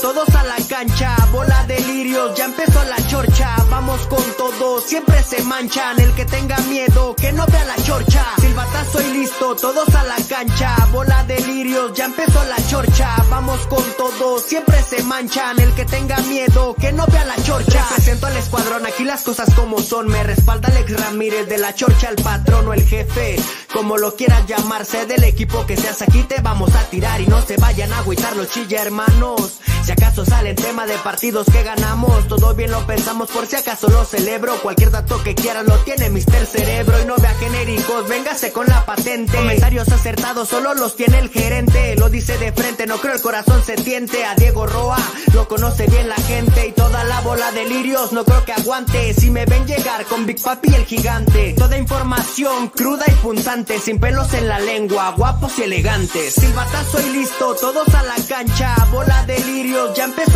[0.00, 5.22] todos a la cancha, bola de lirios, ya empezó la chorcha, vamos con todo, siempre
[5.22, 9.94] se manchan, el que tenga miedo, que no vea la chorcha, silbatazo y listo, todos
[9.94, 15.02] a la cancha, bola de lirios, ya empezó la chorcha, vamos con todo, siempre se
[15.02, 19.22] manchan, el que tenga miedo, que no vea la chorcha, presento al escuadrón, aquí las
[19.22, 23.36] cosas como son, me respalda Alex Ramírez, de la chorcha el patrón o el jefe,
[23.72, 26.02] como lo quieras llamarse, del equipo que seas.
[26.02, 29.92] Aquí te vamos a tirar y no se vayan a agüitar los chilla hermanos, si
[29.92, 33.88] acaso sale el tema de partidos que ganamos, todo bien lo pensamos por si acaso
[33.88, 37.00] lo celebro, cualquier dato que quieras lo tiene Mister Cerebro.
[37.02, 41.96] Y no vea genéricos, véngase con la patente, comentarios acertados solo los tiene el gerente,
[41.96, 44.98] lo dice de frente, no creo el corazón se tiente, a Diego Roa
[45.32, 46.68] lo conoce bien la gente.
[46.68, 50.26] Y toda la bola de lirios no creo que aguante, si me ven llegar con
[50.26, 55.58] Big Papi el gigante, toda información cruda y punzante, sin pelos en la lengua, guapos
[55.58, 60.35] y elegantes, silbatazo y listo, todos a la cancha, bola de lirios, ya empezó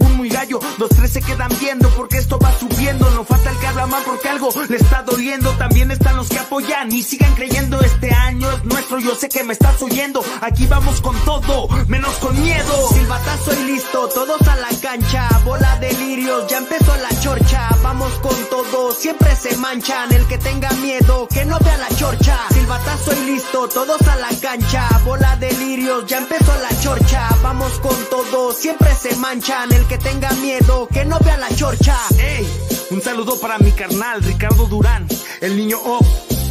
[0.00, 3.58] según muy gallo, los tres se quedan viendo porque esto va subiendo, no falta el
[3.58, 7.34] que habla mal porque algo le está doliendo, también están los que apoyan y sigan
[7.34, 11.68] creyendo, este año es nuestro, yo sé que me estás oyendo, aquí vamos con todo,
[11.88, 12.88] menos con miedo.
[12.92, 18.12] Silbatazo y listo, todos a la cancha, bola de lirios, ya empezó la chorcha, vamos
[18.14, 23.12] con todo, siempre se manchan, el que tenga miedo, que no vea la chorcha, silbatazo
[23.14, 27.96] y listo, todos a la cancha, bola de lirios, ya empezó la chorcha, vamos con
[28.10, 31.96] todo, siempre se manchan, el que tenga miedo, que no vea la chorcha.
[32.16, 32.46] Ey,
[32.92, 35.08] un saludo para mi carnal Ricardo Durán,
[35.40, 35.98] el niño O,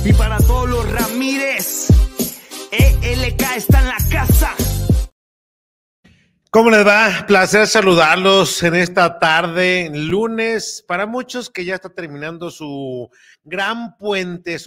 [0.03, 1.87] y para todos los Ramírez.
[2.69, 4.53] ELK está en la casa.
[6.51, 7.25] ¿Cómo les va?
[7.27, 13.09] Placer saludarlos en esta tarde, lunes, para muchos que ya está terminando su
[13.45, 14.57] gran puente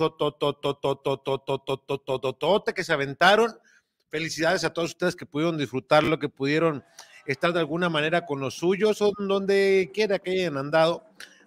[2.74, 3.54] que se aventaron.
[4.08, 6.82] Felicidades a todos ustedes que pudieron disfrutar lo que pudieron
[7.26, 11.04] estar de alguna manera con los suyos o donde quiera que hayan andado.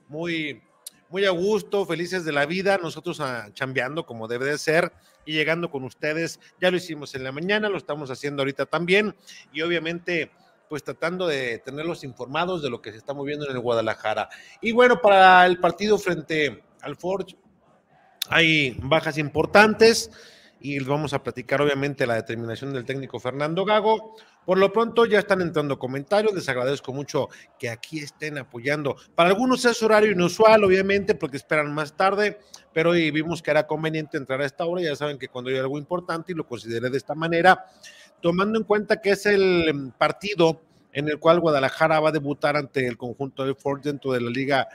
[0.07, 0.61] Muy,
[1.09, 4.91] muy a gusto, felices de la vida, nosotros ah, chambeando como debe de ser
[5.25, 6.39] y llegando con ustedes.
[6.61, 9.15] Ya lo hicimos en la mañana, lo estamos haciendo ahorita también
[9.51, 10.31] y obviamente
[10.69, 14.29] pues tratando de tenerlos informados de lo que se está moviendo en el Guadalajara.
[14.61, 17.35] Y bueno, para el partido frente al Forge
[18.29, 20.09] hay bajas importantes
[20.65, 24.15] y vamos a platicar obviamente la determinación del técnico Fernando Gago.
[24.45, 28.95] Por lo pronto ya están entrando comentarios, les agradezco mucho que aquí estén apoyando.
[29.13, 32.39] Para algunos es horario inusual, obviamente, porque esperan más tarde,
[32.73, 34.81] pero hoy vimos que era conveniente entrar a esta hora.
[34.81, 37.67] Ya saben que cuando hay algo importante y lo consideré de esta manera,
[38.19, 40.61] tomando en cuenta que es el partido
[40.93, 44.31] en el cual Guadalajara va a debutar ante el conjunto de Ford dentro de la
[44.31, 44.67] Liga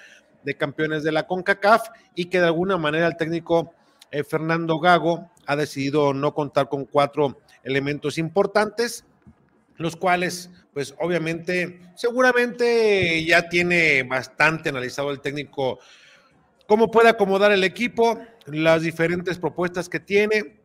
[0.45, 3.75] de Campeones de la CONCACAF y que de alguna manera el técnico
[4.10, 9.04] eh, Fernando Gago ha decidido no contar con cuatro elementos importantes,
[9.76, 15.78] los cuales, pues obviamente, seguramente ya tiene bastante analizado el técnico
[16.71, 20.60] cómo puede acomodar el equipo, las diferentes propuestas que tiene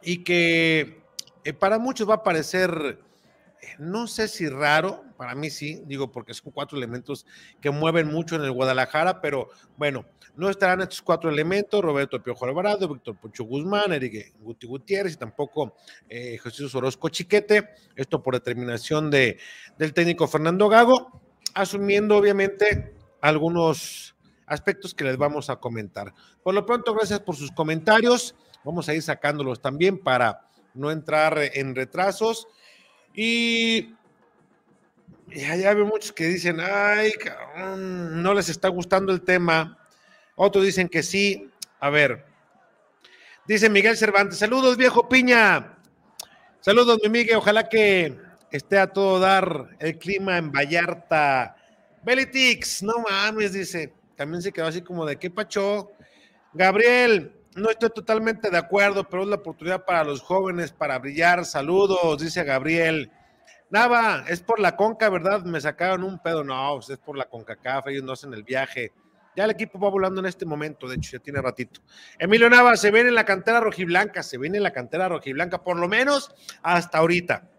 [0.00, 1.02] y que
[1.42, 3.00] eh, para muchos va a parecer,
[3.78, 7.26] no sé si raro, para mí sí, digo porque son cuatro elementos
[7.60, 10.04] que mueven mucho en el Guadalajara, pero bueno,
[10.36, 15.16] no estarán estos cuatro elementos, Roberto Piojo Alvarado, Víctor Pocho Guzmán, Eric Guti Gutiérrez y
[15.16, 15.76] tampoco
[16.08, 19.38] eh, Jesús Orozco Chiquete, esto por determinación de,
[19.78, 21.20] del técnico Fernando Gago,
[21.54, 24.16] asumiendo obviamente algunos
[24.46, 26.12] aspectos que les vamos a comentar.
[26.42, 28.34] Por lo pronto, gracias por sus comentarios,
[28.64, 32.48] vamos a ir sacándolos también para no entrar en retrasos
[33.14, 33.94] y
[35.34, 39.78] ya, veo muchos que dicen, ay, cabrón, no les está gustando el tema.
[40.36, 41.50] Otros dicen que sí.
[41.80, 42.24] A ver,
[43.46, 45.78] dice Miguel Cervantes, saludos viejo piña.
[46.60, 48.16] Saludos mi Miguel, ojalá que
[48.50, 51.56] esté a todo dar el clima en Vallarta.
[52.02, 53.92] Belitix, no mames, dice.
[54.16, 55.90] También se quedó así como de qué pacho.
[56.52, 61.44] Gabriel, no estoy totalmente de acuerdo, pero es la oportunidad para los jóvenes para brillar.
[61.44, 63.10] Saludos, dice Gabriel.
[63.70, 65.42] Nava, es por la conca, ¿verdad?
[65.44, 66.44] Me sacaron un pedo.
[66.44, 68.92] No, pues es por la CONCACAF, ellos no hacen el viaje.
[69.36, 71.80] Ya el equipo va volando en este momento, de hecho, ya tiene ratito.
[72.18, 75.76] Emilio Nava, se viene en la cantera rojiblanca, se viene en la cantera rojiblanca, por
[75.76, 77.50] lo menos hasta ahorita.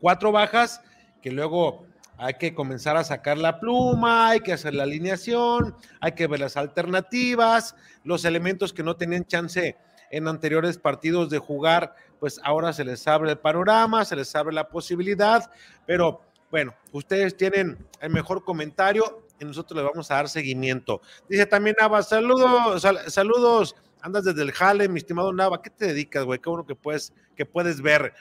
[0.00, 0.80] Cuatro bajas
[1.22, 1.86] que luego
[2.24, 6.40] hay que comenzar a sacar la pluma, hay que hacer la alineación, hay que ver
[6.40, 9.76] las alternativas, los elementos que no tenían chance
[10.10, 14.54] en anteriores partidos de jugar, pues ahora se les abre el panorama, se les abre
[14.54, 15.50] la posibilidad,
[15.86, 21.02] pero bueno, ustedes tienen el mejor comentario y nosotros le vamos a dar seguimiento.
[21.28, 26.24] Dice también Nava, saludos, saludos, andas desde el Jale, mi estimado Nava, ¿qué te dedicas,
[26.24, 26.38] güey?
[26.38, 28.14] Qué bueno que puedes, que puedes ver.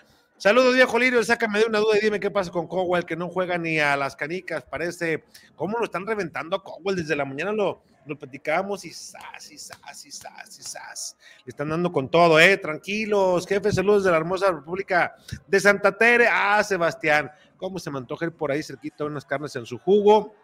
[0.44, 3.30] Saludos, viejo Lirio, sácame de una duda y dime qué pasa con Cowell, que no
[3.30, 5.24] juega ni a las canicas, parece,
[5.56, 6.98] ¿cómo lo están reventando a Cowell?
[6.98, 11.18] Desde la mañana lo, lo platicábamos y sas, y sas, y sas, y sas.
[11.46, 12.58] Le están dando con todo, ¿eh?
[12.58, 15.16] Tranquilos, jefe, saludos de la hermosa República
[15.48, 16.28] de Santa Tere.
[16.30, 20.36] Ah, Sebastián, ¿cómo se me ir por ahí cerquita unas carnes en su jugo?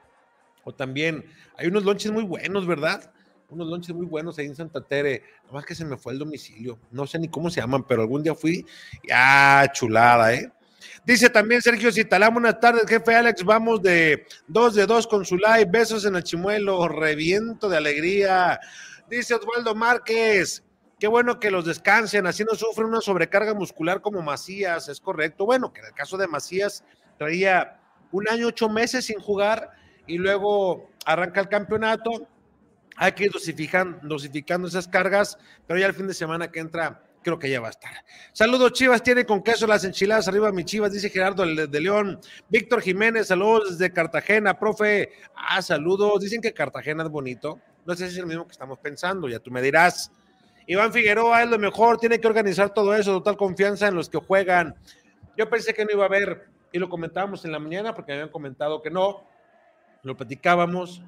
[0.64, 1.26] O también,
[1.58, 3.12] hay unos lonches muy buenos, ¿verdad?
[3.50, 5.24] Unos lonches muy buenos ahí en Santa Tere.
[5.48, 6.80] Nomás que se me fue el domicilio.
[6.92, 8.66] No sé ni cómo se llaman, pero algún día fui.
[9.08, 10.52] Ya, chulada, ¿eh?
[11.06, 13.44] Dice también Sergio Citalá, buenas tardes, jefe Alex.
[13.44, 15.66] Vamos de dos de dos con su live.
[15.70, 18.60] Besos en el chimuelo, reviento de alegría.
[19.10, 20.64] Dice Osvaldo Márquez,
[21.00, 25.46] qué bueno que los descansen, así no sufren una sobrecarga muscular como Macías, es correcto.
[25.46, 26.84] Bueno, que en el caso de Macías
[27.18, 27.80] traía
[28.12, 29.72] un año, ocho meses sin jugar
[30.06, 32.28] y luego arranca el campeonato
[33.02, 37.40] hay que ir dosificando, esas cargas, pero ya el fin de semana que entra, creo
[37.40, 37.94] que ya va a estar.
[38.34, 42.20] Saludos, Chivas, tiene con queso las enchiladas, arriba mi Chivas, dice Gerardo de León.
[42.50, 45.14] Víctor Jiménez, saludos desde Cartagena, profe.
[45.34, 47.62] Ah, saludos, dicen que Cartagena es bonito.
[47.86, 50.12] No sé si es el mismo que estamos pensando, ya tú me dirás.
[50.68, 54.18] Iván Figueroa es lo mejor, tiene que organizar todo eso, total confianza en los que
[54.18, 54.76] juegan.
[55.38, 58.18] Yo pensé que no iba a haber, y lo comentábamos en la mañana, porque me
[58.18, 59.24] habían comentado que no,
[60.04, 61.02] lo platicábamos,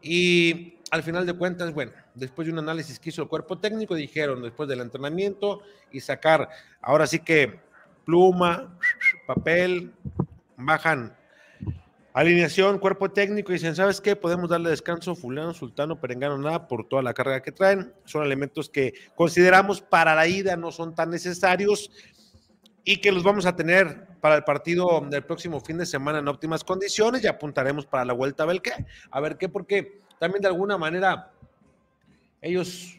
[0.00, 3.94] y al final de cuentas, bueno, después de un análisis que hizo el cuerpo técnico,
[3.94, 6.48] dijeron después del entrenamiento y sacar,
[6.80, 7.60] ahora sí que
[8.04, 8.78] pluma,
[9.26, 9.92] papel,
[10.56, 11.14] bajan
[12.14, 14.16] alineación, cuerpo técnico y dicen, ¿sabes qué?
[14.16, 17.92] Podemos darle descanso fulano, sultano, perengano, nada, por toda la carga que traen.
[18.04, 21.90] Son elementos que consideramos para la ida no son tan necesarios
[22.82, 26.26] y que los vamos a tener para el partido del próximo fin de semana en
[26.26, 28.72] óptimas condiciones y apuntaremos para la vuelta a ver qué,
[29.10, 31.30] a ver qué, porque también de alguna manera
[32.40, 32.98] ellos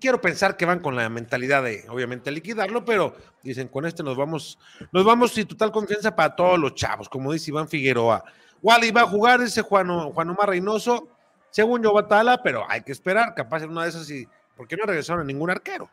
[0.00, 4.16] quiero pensar que van con la mentalidad de obviamente liquidarlo, pero dicen con este nos
[4.16, 4.58] vamos,
[4.90, 8.24] nos vamos sin total confianza para todos los chavos, como dice Iván Figueroa.
[8.62, 11.08] Wally va a jugar ese Juan, Juan Omar Reynoso,
[11.50, 14.26] según yo Batala, pero hay que esperar, capaz en una de esas y
[14.56, 15.88] porque no regresaron a ningún arquero.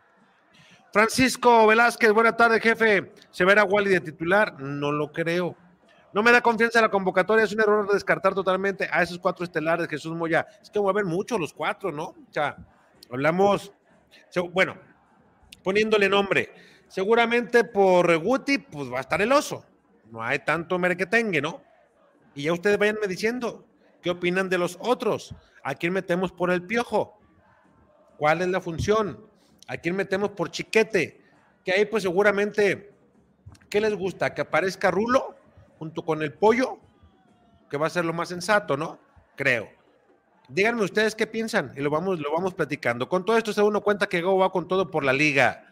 [0.92, 3.12] Francisco Velázquez, buena tarde, jefe.
[3.30, 4.60] ¿Se verá Wally de titular?
[4.60, 5.56] No lo creo.
[6.12, 9.88] No me da confianza la convocatoria, es un error descartar totalmente a esos cuatro estelares,
[9.88, 10.48] Jesús Moya.
[10.62, 12.06] Es que mueven mucho los cuatro, ¿no?
[12.06, 12.58] O sea,
[13.12, 13.72] hablamos,
[14.52, 14.76] bueno,
[15.64, 16.52] poniéndole nombre.
[16.88, 19.64] Seguramente por Guti, pues va a estar el oso.
[20.10, 21.62] No hay tanto merquetengue, ¿no?
[22.34, 23.64] Y ya ustedes vayanme diciendo,
[24.02, 25.36] ¿qué opinan de los otros?
[25.64, 27.20] ¿A quién metemos por el piojo?
[28.18, 29.24] ¿Cuál es la función?
[29.68, 31.22] ¿A quién metemos por chiquete?
[31.64, 32.92] Que ahí pues seguramente,
[33.70, 34.34] ¿qué les gusta?
[34.34, 35.39] ¿Que aparezca Rulo
[35.80, 36.78] junto con el pollo?
[37.70, 39.00] Que va a ser lo más sensato, ¿no?
[39.36, 39.70] Creo.
[40.50, 43.08] Díganme ustedes qué piensan y lo vamos, lo vamos platicando.
[43.08, 45.66] Con todo esto se uno cuenta que Go va con todo por la liga.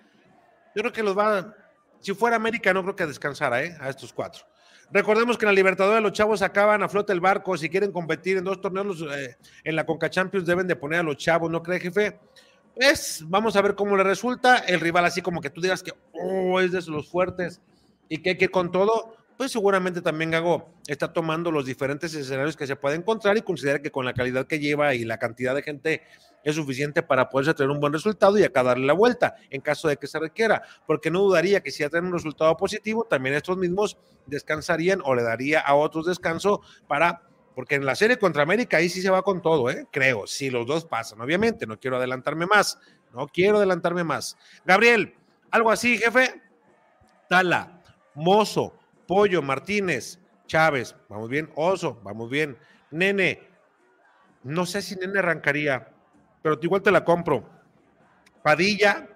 [0.76, 1.54] Yo creo que los va,
[2.00, 3.76] si fuera América no creo que descansara, ¿eh?
[3.80, 4.46] A estos cuatro.
[4.92, 7.58] Recordemos que en la Libertadores los chavos acaban a flota el barco.
[7.58, 11.04] Si quieren competir en dos torneos eh, en la Conca Champions deben de poner a
[11.04, 12.20] los chavos, ¿no cree, jefe?
[12.74, 14.60] Pues vamos a ver cómo le resulta.
[14.60, 17.60] El rival, así como que tú digas que oh, es de los fuertes
[18.08, 22.14] y que hay que ir con todo, pues seguramente también Gago está tomando los diferentes
[22.14, 25.20] escenarios que se puede encontrar y considera que con la calidad que lleva y la
[25.20, 26.02] cantidad de gente
[26.44, 29.88] es suficiente para poderse tener un buen resultado y acá darle la vuelta en caso
[29.88, 33.36] de que se requiera, porque no dudaría que si ya tienen un resultado positivo, también
[33.36, 38.44] estos mismos descansarían o le daría a otros descanso para porque en la serie contra
[38.44, 39.88] América ahí sí se va con todo, ¿eh?
[39.92, 42.78] creo, si los dos pasan, obviamente, no quiero adelantarme más,
[43.14, 44.38] no quiero adelantarme más.
[44.64, 45.16] Gabriel,
[45.50, 46.40] algo así, jefe.
[47.28, 47.82] Tala,
[48.14, 48.74] Mozo,
[49.08, 52.58] Pollo, Martínez, Chávez, vamos bien, Oso, vamos bien,
[52.92, 53.42] Nene,
[54.44, 55.90] no sé si Nene arrancaría,
[56.42, 57.50] pero igual te la compro.
[58.44, 59.10] Padilla,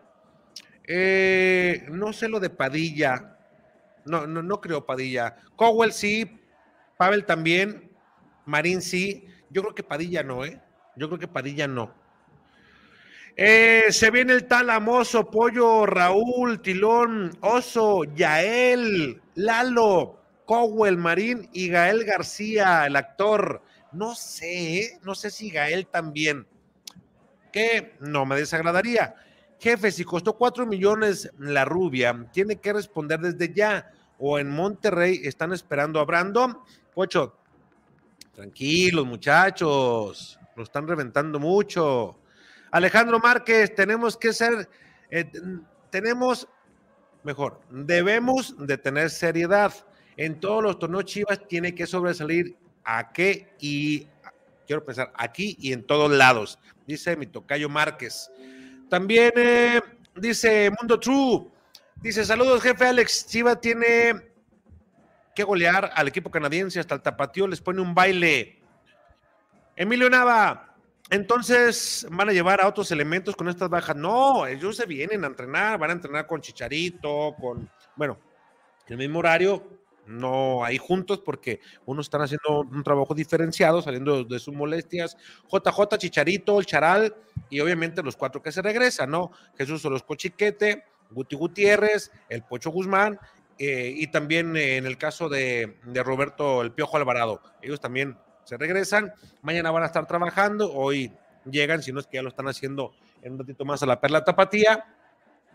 [0.88, 3.38] eh, no sé lo de Padilla,
[4.06, 5.36] no, no, no creo Padilla.
[5.56, 6.40] Cowell sí,
[6.98, 7.92] Pavel también,
[8.46, 9.28] Marín sí.
[9.50, 10.62] Yo creo que Padilla no, ¿eh?
[10.96, 11.94] Yo creo que Padilla no.
[13.36, 22.04] Eh, se viene el talamoso, Pollo, Raúl, Tilón, Oso, Yael, Lalo, Cowell, Marín y Gael
[22.04, 23.62] García, el actor.
[23.94, 25.00] No sé, ¿eh?
[25.04, 26.46] no sé si Gael también.
[27.52, 29.16] Que no me desagradaría.
[29.60, 35.22] Jefe, si costó cuatro millones la rubia, tiene que responder desde ya o en Monterrey
[35.24, 36.58] están esperando a Brandon.
[36.94, 37.36] Pocho,
[38.34, 42.21] tranquilos muchachos, lo están reventando mucho.
[42.72, 44.70] Alejandro Márquez, tenemos que ser,
[45.10, 45.30] eh,
[45.90, 46.48] tenemos,
[47.24, 49.74] mejor, debemos de tener seriedad.
[50.18, 54.08] En todos los torneos Chivas tiene que sobresalir a qué y
[54.66, 58.32] quiero pensar aquí y en todos lados, dice mi tocayo Márquez.
[58.90, 59.82] También eh,
[60.16, 61.48] dice Mundo True,
[61.98, 64.32] dice saludos jefe Alex, Chivas tiene
[65.36, 68.60] que golear al equipo canadiense hasta el tapatío, les pone un baile.
[69.76, 70.71] Emilio Nava,
[71.12, 73.98] entonces van a llevar a otros elementos con estas bajas.
[73.98, 78.18] No, ellos se vienen a entrenar, van a entrenar con Chicharito, con, bueno,
[78.88, 79.62] el mismo horario,
[80.08, 85.18] no ahí juntos porque unos están haciendo un trabajo diferenciado, saliendo de sus molestias.
[85.52, 87.14] JJ, Chicharito, el Charal
[87.50, 89.32] y obviamente los cuatro que se regresan, ¿no?
[89.58, 93.20] Jesús Orozco Chiquete, Guti Gutiérrez, el Pocho Guzmán
[93.60, 97.42] eh, y también eh, en el caso de, de, Roberto El Piojo Alvarado.
[97.62, 99.14] Ellos también se regresan.
[99.42, 101.12] Mañana van a estar trabajando, hoy
[101.50, 104.00] llegan, si no es que ya lo están haciendo en un ratito más a la
[104.00, 104.86] Perla Tapatía.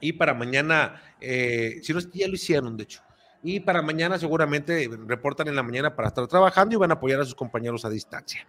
[0.01, 3.03] Y para mañana, eh, si no es que ya lo hicieron, de hecho
[3.49, 7.21] y para mañana seguramente reportan en la mañana para estar trabajando y van a apoyar
[7.21, 8.45] a sus compañeros a distancia.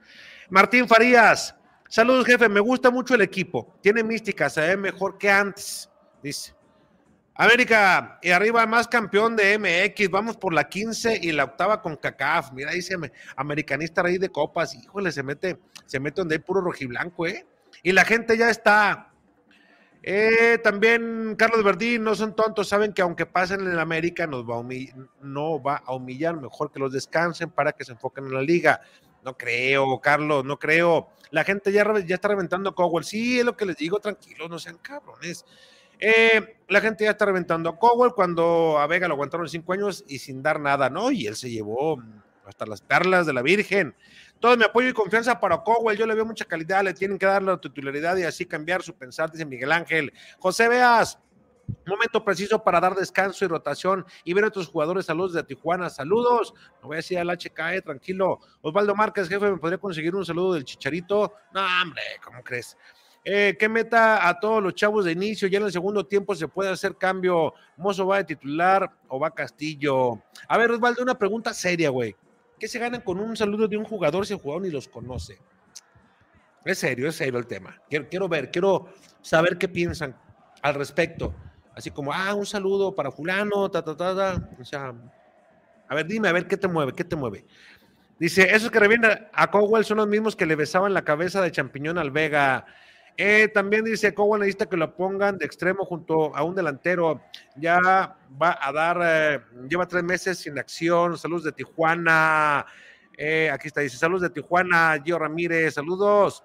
[0.49, 1.55] Martín Farías,
[1.87, 5.87] saludos jefe, me gusta mucho el equipo, tiene mística, se ve mejor que antes,
[6.23, 6.56] dice.
[7.37, 11.95] América, y arriba más campeón de MX, vamos por la 15 y la octava con
[11.95, 12.51] CACAF.
[12.51, 12.95] Mira, dice
[13.35, 17.45] americanista rey de copas, híjole, se mete, se mete donde hay puro rojiblanco, ¿eh?
[17.83, 19.11] Y la gente ya está
[20.09, 24.57] eh, también Carlos Verdín, no son tontos, saben que aunque pasen en América, nos va
[24.57, 24.63] a
[25.21, 28.79] no va a humillar, mejor que los descansen para que se enfoquen en la liga.
[29.25, 31.09] No creo, Carlos, no creo.
[31.31, 33.03] La gente ya, ya está reventando Cowell.
[33.03, 35.43] Sí, es lo que les digo, tranquilos, no sean cabrones.
[35.99, 40.03] Eh, la gente ya está reventando a Cowell cuando a Vega lo aguantaron cinco años
[40.07, 41.11] y sin dar nada, ¿no?
[41.11, 42.01] Y él se llevó
[42.45, 43.95] hasta las perlas de la Virgen.
[44.39, 45.97] Todo mi apoyo y confianza para Cowell.
[45.97, 48.93] Yo le veo mucha calidad, le tienen que dar la titularidad y así cambiar su
[48.93, 50.13] pensar, dice Miguel Ángel.
[50.39, 51.19] José Veas,
[51.85, 55.05] momento preciso para dar descanso y rotación y ver a otros jugadores.
[55.05, 55.89] Saludos de Tijuana.
[55.89, 56.53] Saludos.
[56.81, 58.39] No voy a decir al HKE, tranquilo.
[58.61, 61.33] Osvaldo Márquez, jefe, ¿me podría conseguir un saludo del Chicharito?
[61.53, 62.77] No, hombre, ¿cómo crees?
[63.29, 65.49] Eh, ¿Qué meta a todos los chavos de inicio?
[65.49, 67.53] Ya en el segundo tiempo se puede hacer cambio.
[67.75, 70.23] ¿Mozo va de titular o va Castillo?
[70.47, 72.15] A ver, Osvaldo, una pregunta seria, güey.
[72.57, 75.39] ¿Qué se ganan con un saludo de un jugador si el jugador ni los conoce?
[76.63, 77.77] Es serio, es serio el tema.
[77.89, 78.87] Quiero, ver, quiero
[79.21, 80.15] saber qué piensan
[80.61, 81.35] al respecto.
[81.75, 84.49] Así como, ah, un saludo para fulano, ta, ta, ta, ta.
[84.57, 84.93] O sea,
[85.89, 86.93] a ver, dime, a ver, ¿qué te mueve?
[86.93, 87.45] ¿Qué te mueve?
[88.17, 91.51] Dice, esos que revienen a Cowell son los mismos que le besaban la cabeza de
[91.51, 92.65] champiñón al Vega.
[93.19, 97.19] Eh, también dice Cowell necesita que lo pongan de extremo junto a un delantero.
[97.55, 97.79] Ya
[98.41, 101.17] va a dar, eh, lleva tres meses sin acción.
[101.17, 102.65] Saludos de Tijuana.
[103.17, 106.43] Eh, aquí está, dice saludos de Tijuana, Gio Ramírez, saludos.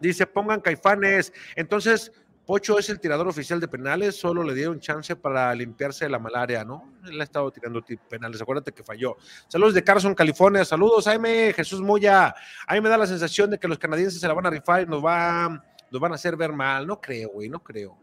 [0.00, 1.32] Dice, pongan caifanes.
[1.54, 2.10] Entonces,
[2.44, 6.18] Pocho es el tirador oficial de penales, solo le dieron chance para limpiarse de la
[6.18, 6.92] malaria, ¿no?
[7.08, 9.16] Él ha estado tirando penales, acuérdate que falló.
[9.46, 12.34] Saludos de Carson, California, saludos, Jaime, Jesús Moya.
[12.66, 14.82] A mí me da la sensación de que los canadienses se la van a rifar
[14.82, 15.62] y nos van
[15.92, 16.86] nos van a hacer ver mal.
[16.86, 17.96] No creo, güey, no creo.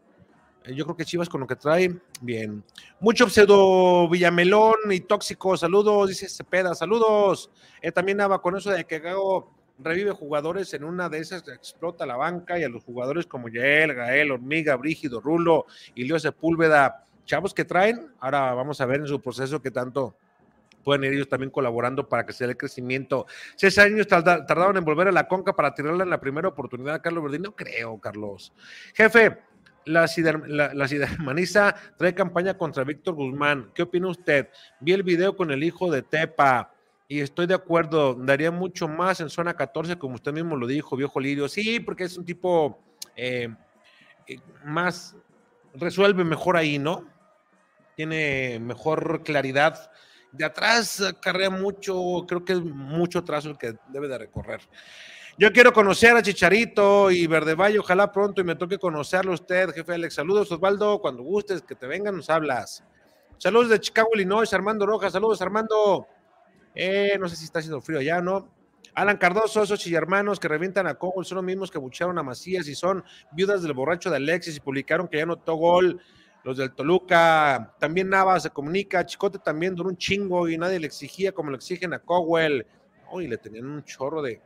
[0.63, 2.63] Eh, yo creo que Chivas con lo que trae, bien.
[2.99, 7.49] Mucho pseudo Villamelón y tóxico, saludos, dice Cepeda, saludos.
[7.81, 12.05] Eh, también nada con eso de que Gago revive jugadores, en una de esas explota
[12.05, 15.65] la banca y a los jugadores como Yael, Gael, Hormiga, Brígido, Rulo
[15.95, 18.11] y Leo Sepúlveda, chavos que traen.
[18.19, 20.15] Ahora vamos a ver en su proceso qué tanto
[20.83, 23.25] pueden ir ellos también colaborando para que se el crecimiento.
[23.55, 27.01] Seis años tardaron en volver a la conca para tirarla en la primera oportunidad a
[27.01, 27.43] Carlos Verdín.
[27.43, 28.53] No creo, Carlos.
[28.93, 29.39] Jefe,
[29.85, 30.07] la,
[30.47, 33.71] la, trae campaña contra Víctor Guzmán.
[33.73, 34.49] ¿Qué opina usted?
[34.79, 36.73] Vi el video con el hijo de Tepa
[37.07, 38.13] y estoy de acuerdo.
[38.13, 41.49] Daría mucho más en zona 14, como usted mismo lo dijo, viejo Lirio.
[41.49, 42.79] Sí, porque es un tipo
[43.15, 43.49] eh,
[44.27, 45.15] eh, más,
[45.73, 47.07] resuelve mejor ahí, ¿no?
[47.95, 49.91] Tiene mejor claridad
[50.31, 54.61] de atrás carrea mucho, creo que es mucho trazo el que debe de recorrer.
[55.37, 59.69] Yo quiero conocer a Chicharito y Verde Valle, ojalá pronto y me toque conocerlo usted,
[59.71, 60.15] jefe Alex.
[60.15, 62.83] Saludos, Osvaldo, cuando gustes, que te vengan, nos hablas.
[63.37, 66.07] Saludos de Chicago, Illinois, Armando Rojas, saludos, Armando.
[66.75, 68.49] Eh, no sé si está haciendo frío ya, ¿no?
[68.93, 72.67] Alan Cardoso, esos chillermanos que revientan a Cowell son los mismos que bucharon a Macías
[72.67, 76.01] y son viudas del borracho de Alexis y publicaron que ya notó gol
[76.49, 80.87] los del Toluca, también Nava se comunica, Chicote también duró un chingo y nadie le
[80.87, 82.65] exigía como le exigen a Cowell.
[83.11, 84.41] Uy, le tenían un chorro de,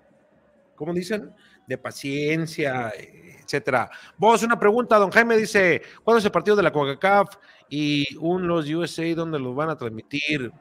[0.75, 1.33] ¿cómo dicen?
[1.65, 3.89] De paciencia, etcétera.
[4.17, 7.37] Vos, una pregunta, don Jaime dice, ¿cuándo es el partido de la CONCACAF
[7.69, 10.51] y un los USA dónde los van a transmitir?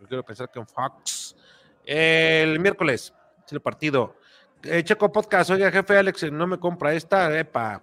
[0.00, 1.36] Yo quiero pensar que en Fox.
[1.84, 3.12] El miércoles
[3.44, 4.16] es el partido.
[4.62, 7.82] Eh, Checo Podcast, oiga, jefe Alex, no me compra esta, epa.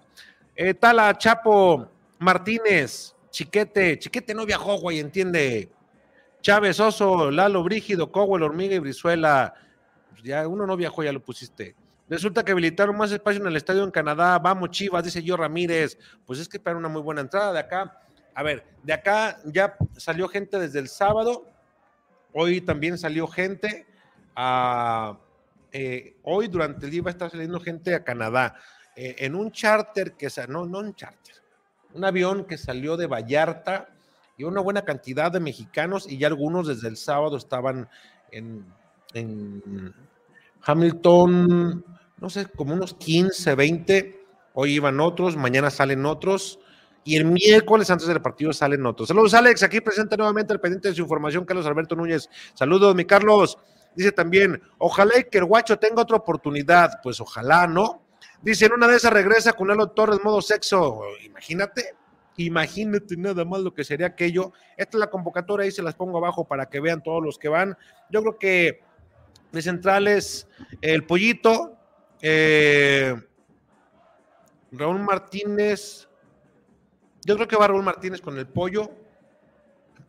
[0.55, 5.69] Eh, Tala, Chapo, Martínez, Chiquete, Chiquete no viajó, güey, entiende.
[6.41, 9.53] Chávez, Oso, Lalo, Brígido, Cowell, Hormiga y Brizuela.
[10.11, 11.75] Pues ya uno no viajó, ya lo pusiste.
[12.07, 14.39] Resulta que habilitaron más espacio en el estadio en Canadá.
[14.39, 15.97] Vamos, Chivas, dice yo Ramírez.
[16.25, 18.01] Pues es que para una muy buena entrada de acá.
[18.33, 21.45] A ver, de acá ya salió gente desde el sábado.
[22.33, 23.85] Hoy también salió gente
[24.35, 25.17] a
[25.71, 28.55] eh, hoy durante el día va a estar saliendo gente a Canadá
[28.95, 31.35] eh, en un charter que, no, no un charter,
[31.93, 33.89] un avión que salió de Vallarta
[34.37, 37.89] y una buena cantidad de mexicanos y ya algunos desde el sábado estaban
[38.31, 38.65] en,
[39.13, 39.93] en
[40.63, 41.83] Hamilton,
[42.17, 46.59] no sé, como unos 15, 20, hoy iban otros, mañana salen otros.
[47.05, 49.07] Y el miércoles antes del partido salen otros.
[49.07, 49.63] Saludos, Alex.
[49.63, 52.29] Aquí presenta nuevamente el pendiente de su información, Carlos Alberto Núñez.
[52.53, 53.57] Saludos, mi Carlos.
[53.95, 56.99] Dice también, ojalá que el guacho tenga otra oportunidad.
[57.01, 58.03] Pues ojalá, ¿no?
[58.41, 61.01] Dice, en una de esas regresa con Torres modo sexo.
[61.25, 61.95] Imagínate,
[62.37, 64.53] imagínate nada más lo que sería aquello.
[64.77, 67.49] Esta es la convocatoria, ahí se las pongo abajo para que vean todos los que
[67.49, 67.77] van.
[68.09, 68.81] Yo creo que
[69.51, 70.47] de centrales,
[70.81, 71.77] el pollito,
[72.21, 73.15] eh,
[74.71, 76.07] Raúl Martínez,
[77.25, 78.91] yo creo que va Raúl Martínez con el pollo,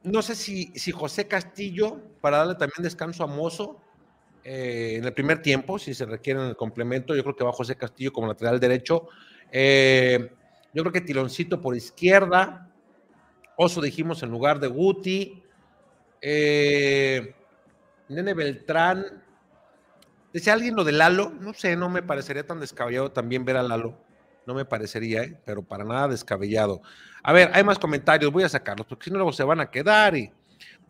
[0.05, 3.81] no sé si, si José Castillo, para darle también descanso a Mozo
[4.45, 7.53] eh, en el primer tiempo, si se requiere en el complemento, yo creo que va
[7.53, 9.09] José Castillo como lateral derecho.
[9.53, 10.31] Eh,
[10.73, 12.71] yo creo que Tiloncito por izquierda.
[13.57, 15.43] Oso dijimos en lugar de Guti.
[16.21, 17.35] Eh,
[18.09, 19.23] Nene Beltrán.
[20.33, 21.31] Dice alguien lo de Lalo.
[21.41, 23.99] No sé, no me parecería tan descabellado también ver a Lalo.
[24.47, 26.81] No me parecería, pero para nada descabellado.
[27.23, 29.71] A ver, hay más comentarios, voy a sacarlos, porque si no luego se van a
[29.71, 30.33] quedar y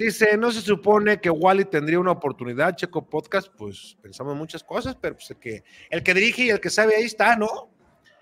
[0.04, 4.96] dice, no se supone que Wally tendría una oportunidad, Checo Podcast, pues pensamos muchas cosas,
[5.00, 7.70] pero pues el que, el que dirige y el que sabe ahí está, ¿no?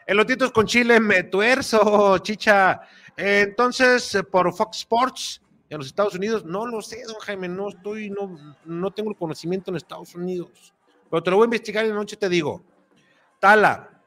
[0.07, 2.81] Elotitos con Chile, me tuerzo, chicha.
[3.17, 7.69] entonces, eh, por Fox Sports en los Estados Unidos, no lo sé, don Jaime, no
[7.69, 10.73] estoy, no, no tengo el conocimiento en Estados Unidos,
[11.11, 12.63] pero te lo voy a investigar y noche te digo.
[13.39, 14.03] Tala,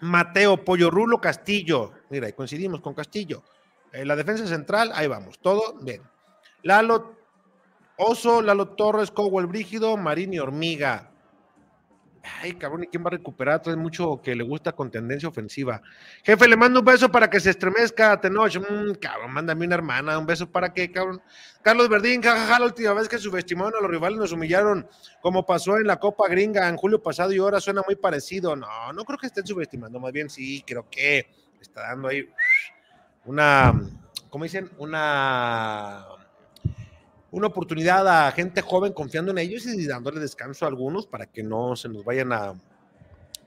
[0.00, 1.92] Mateo, Pollo Rulo, Castillo.
[2.10, 3.42] Mira, ahí coincidimos con Castillo.
[3.92, 6.02] Eh, la defensa central, ahí vamos, todo bien.
[6.66, 7.14] Lalo
[7.96, 11.12] Oso, Lalo Torres, Cowell Brígido, Marín y Hormiga.
[12.42, 13.62] Ay, cabrón, ¿y quién va a recuperar?
[13.62, 15.80] Trae mucho que le gusta con tendencia ofensiva.
[16.24, 18.56] Jefe, le mando un beso para que se estremezca, Tenoch.
[18.56, 21.22] Mm, cabrón, mándame una hermana, un beso para que, cabrón.
[21.62, 24.88] Carlos Verdín, jajaja, la última vez que subestimaron a los rivales nos humillaron,
[25.22, 28.56] como pasó en la Copa Gringa en julio pasado y ahora suena muy parecido.
[28.56, 31.28] No, no creo que estén subestimando, más bien sí, creo que
[31.60, 32.28] está dando ahí
[33.24, 33.72] una,
[34.30, 34.68] ¿cómo dicen?
[34.78, 36.06] Una
[37.36, 41.42] una oportunidad a gente joven confiando en ellos y dándole descanso a algunos para que
[41.42, 42.54] no se nos vayan a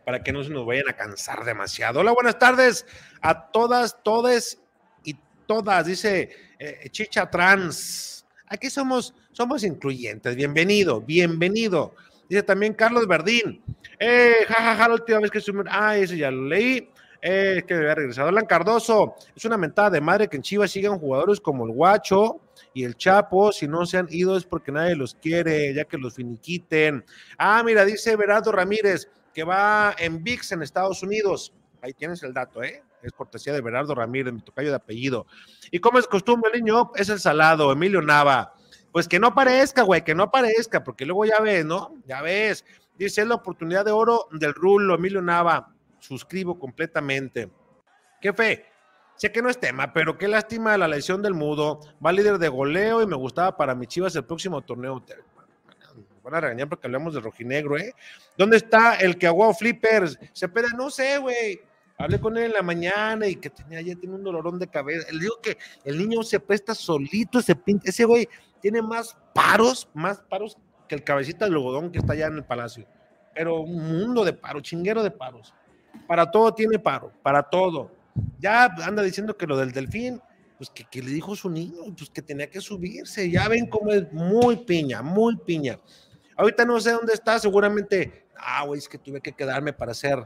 [0.06, 1.99] para que no se nos vayan a cansar demasiado.
[1.99, 2.86] Hola, buenas tardes
[3.21, 4.60] a todas, todes
[5.04, 5.15] y
[5.47, 8.25] todas, dice eh, Chicha Trans.
[8.47, 10.36] Aquí somos, somos incluyentes.
[10.36, 11.95] Bienvenido, bienvenido.
[12.28, 13.63] Dice también Carlos Verdín.
[13.99, 15.65] Eh, jajaja, la última vez que subimos.
[15.69, 16.89] Ah, eso ya lo leí.
[17.22, 18.30] Eh, que debe haber regresado.
[18.30, 22.40] Alan Cardoso, es una mentada de madre que en Chivas sigan jugadores como el Guacho,
[22.74, 25.98] y el Chapo, si no se han ido es porque nadie los quiere, ya que
[25.98, 27.04] los finiquiten.
[27.38, 31.54] Ah, mira, dice Berardo Ramírez que va en VIX en Estados Unidos.
[31.82, 32.84] Ahí tienes el dato, ¿eh?
[33.02, 35.26] Es cortesía de Berardo Ramírez, mi tocayo de apellido.
[35.72, 38.54] Y como es costumbre, niño es el salado, Emilio Nava.
[38.92, 41.96] Pues que no aparezca, güey, que no aparezca, porque luego ya ves, ¿no?
[42.06, 42.66] Ya ves.
[42.98, 45.74] Dice, es la oportunidad de oro del rulo, Emilio Nava.
[46.00, 47.50] Suscribo completamente.
[48.22, 48.66] ¿Qué fe?
[49.16, 51.82] Sé que no es tema, pero qué lástima la lesión del mudo.
[52.04, 55.04] Va líder de goleo y me gustaba para mi Chivas el próximo torneo.
[55.06, 57.94] Me van a regañar porque hablamos de rojinegro, ¿eh?
[58.38, 60.18] ¿Dónde está el que aguó flippers?
[60.32, 61.60] Se peda, no sé, güey.
[61.98, 65.12] Hablé con él en la mañana y que tenía, ya tiene un dolorón de cabeza.
[65.12, 67.90] Le digo que el niño se presta solito, se pinta.
[67.90, 68.30] Ese güey
[68.62, 70.58] tiene más paros, más paros
[70.88, 72.88] que el cabecita del algodón que está allá en el palacio.
[73.36, 75.54] Pero un mundo de paros, chinguero de paros.
[76.08, 77.91] Para todo tiene paro, para todo
[78.39, 80.21] ya anda diciendo que lo del delfín,
[80.58, 83.30] pues que, le dijo su niño, pues que tenía que subirse.
[83.30, 85.80] Ya ven cómo es muy piña, muy piña.
[86.36, 90.19] Ahorita no sé dónde está, seguramente, ah, güey, es que tuve que quedarme para hacer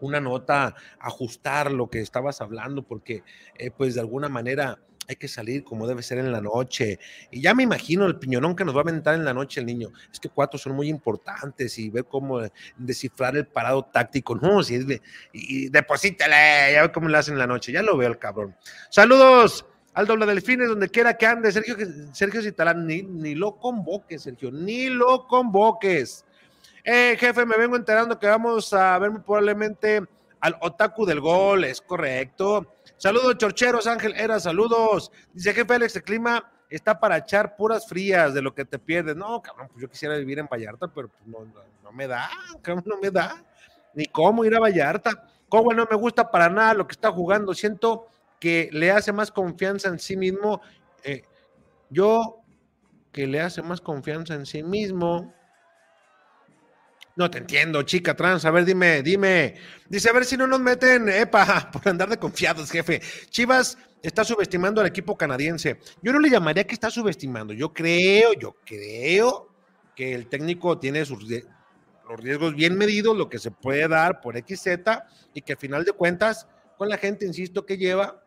[0.00, 3.22] una nota, ajustar lo que estabas hablando, porque
[3.54, 4.78] eh, pues de alguna manera
[5.10, 7.00] hay que salir como debe ser en la noche.
[7.32, 9.66] Y ya me imagino el piñonón que nos va a aventar en la noche el
[9.66, 9.90] niño.
[10.12, 12.40] Es que cuatro son muy importantes y ver cómo
[12.76, 14.36] descifrar el parado táctico.
[14.36, 17.72] No, si es de, y deposítale, ya ve cómo lo hacen en la noche.
[17.72, 18.54] Ya lo veo el cabrón.
[18.88, 21.50] Saludos al doble delfines, donde quiera que ande.
[21.50, 21.76] Sergio,
[22.12, 26.24] Sergio Citalán, ni, ni lo convoques, Sergio, ni lo convoques.
[26.84, 30.02] Eh, jefe, me vengo enterando que vamos a ver probablemente
[30.40, 32.76] al Otaku del Gol, es correcto.
[33.00, 35.10] Saludos, chorcheros, Ángel Era, saludos.
[35.32, 39.16] Dice jefe Alex, el clima está para echar puras frías de lo que te pierdes.
[39.16, 42.28] No, cabrón, pues yo quisiera vivir en Vallarta, pero pues no, me da,
[42.60, 43.42] cabrón, no me da.
[43.94, 45.26] Ni cómo ir a Vallarta.
[45.48, 47.54] Cómo no me gusta para nada lo que está jugando.
[47.54, 48.06] Siento
[48.38, 50.60] que le hace más confianza en sí mismo.
[51.02, 51.24] Eh,
[51.88, 52.42] yo,
[53.12, 55.32] que le hace más confianza en sí mismo.
[57.20, 58.46] No te entiendo, chica trans.
[58.46, 59.54] A ver, dime, dime.
[59.90, 63.02] Dice, a ver si no nos meten, epa, por andar de confiados, jefe.
[63.28, 65.78] Chivas está subestimando al equipo canadiense.
[66.00, 67.52] Yo no le llamaría que está subestimando.
[67.52, 69.50] Yo creo, yo creo
[69.94, 74.38] que el técnico tiene sus los riesgos bien medidos, lo que se puede dar por
[74.38, 74.68] XZ
[75.34, 78.24] y que al final de cuentas, con la gente, insisto, que lleva,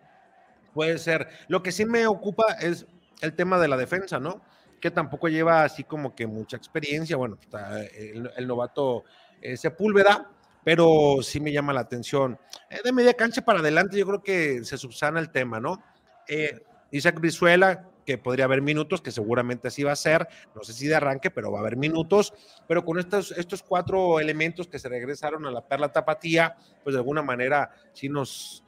[0.72, 1.30] puede ser.
[1.48, 2.86] Lo que sí me ocupa es
[3.22, 4.44] el tema de la defensa, ¿no?
[4.84, 7.16] Que tampoco lleva así como que mucha experiencia.
[7.16, 9.06] Bueno, está el, novato
[9.42, 10.30] eh, Sepúlveda,
[10.62, 12.38] pero sí me llama la atención.
[12.70, 15.82] Eh, de media cancha para adelante, yo creo que se subsana el tema, ¿no?
[16.28, 20.74] Eh, Isaac Brizuela, que podría haber minutos, que seguramente así va a ser, no sé
[20.74, 22.34] si de arranque, pero va a haber minutos,
[22.68, 27.00] pero con estos, estos cuatro elementos que se regresaron a la perla tapatía, pues de
[27.00, 28.66] alguna manera sí nos,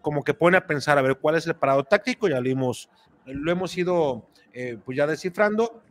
[0.00, 2.88] como que pone a pensar, a ver cuál es el parado táctico, ya lo hemos,
[3.34, 5.82] lo hemos ido eh, pues ya descifrando.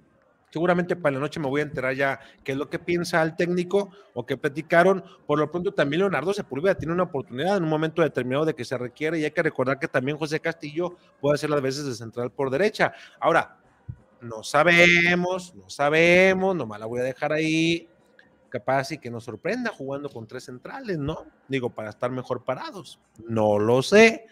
[0.49, 3.35] Seguramente para la noche me voy a enterar ya qué es lo que piensa el
[3.35, 5.03] técnico o qué platicaron.
[5.25, 8.63] Por lo pronto también Leonardo Sepúlveda tiene una oportunidad en un momento determinado de que
[8.63, 11.93] se requiere y hay que recordar que también José Castillo puede hacer las veces de
[11.93, 12.93] central por derecha.
[13.19, 13.57] Ahora,
[14.21, 17.87] no sabemos, no sabemos, nomás la voy a dejar ahí.
[18.49, 21.25] Capaz y que nos sorprenda jugando con tres centrales, ¿no?
[21.49, 22.97] Digo, para estar mejor parados.
[23.27, 24.25] No lo sé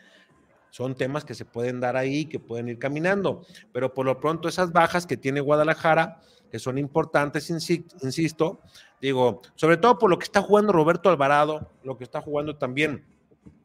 [0.75, 4.49] son temas que se pueden dar ahí, que pueden ir caminando, pero por lo pronto
[4.49, 6.19] esas bajas que tiene Guadalajara,
[6.51, 8.59] que son importantes, insisto,
[8.99, 13.05] digo, sobre todo por lo que está jugando Roberto Alvarado, lo que está jugando también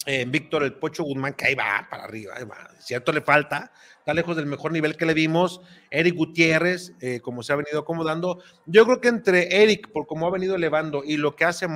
[0.07, 2.35] eh, Víctor el Pocho Guzmán, que ahí va para arriba,
[2.79, 5.63] cierto le falta, está lejos del mejor nivel que le vimos.
[5.91, 8.41] Eric Gutiérrez, eh, como se ha venido acomodando.
[8.67, 11.67] Yo creo que entre Eric, por cómo ha venido elevando, y lo que hace,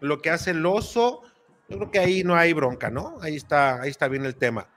[0.00, 1.22] lo que hace el oso,
[1.68, 3.18] yo creo que ahí no hay bronca, ¿no?
[3.22, 4.68] Ahí está, ahí está bien el tema.